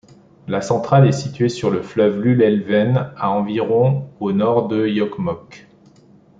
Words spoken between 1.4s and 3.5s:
sur le fleuve Luleälven, à